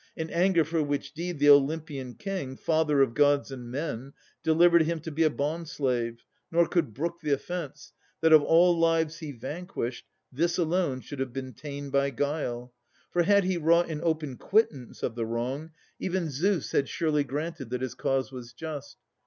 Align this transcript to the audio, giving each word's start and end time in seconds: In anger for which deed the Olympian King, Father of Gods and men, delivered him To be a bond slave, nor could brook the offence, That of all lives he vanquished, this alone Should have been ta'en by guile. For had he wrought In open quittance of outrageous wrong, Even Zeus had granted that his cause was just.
In 0.17 0.31
anger 0.31 0.65
for 0.65 0.81
which 0.81 1.13
deed 1.13 1.37
the 1.37 1.51
Olympian 1.51 2.15
King, 2.15 2.57
Father 2.57 3.03
of 3.03 3.13
Gods 3.13 3.51
and 3.51 3.69
men, 3.69 4.13
delivered 4.41 4.81
him 4.81 4.99
To 5.01 5.11
be 5.11 5.21
a 5.21 5.29
bond 5.29 5.67
slave, 5.69 6.23
nor 6.51 6.67
could 6.67 6.91
brook 6.95 7.21
the 7.21 7.33
offence, 7.33 7.93
That 8.21 8.33
of 8.33 8.41
all 8.41 8.75
lives 8.79 9.19
he 9.19 9.31
vanquished, 9.31 10.07
this 10.31 10.57
alone 10.57 11.01
Should 11.01 11.19
have 11.19 11.33
been 11.33 11.53
ta'en 11.53 11.91
by 11.91 12.09
guile. 12.09 12.73
For 13.11 13.21
had 13.21 13.43
he 13.43 13.57
wrought 13.57 13.89
In 13.89 14.01
open 14.01 14.37
quittance 14.37 15.03
of 15.03 15.11
outrageous 15.11 15.29
wrong, 15.29 15.71
Even 15.99 16.31
Zeus 16.31 16.71
had 16.71 16.89
granted 17.27 17.69
that 17.69 17.81
his 17.81 17.93
cause 17.93 18.31
was 18.31 18.53
just. 18.53 18.97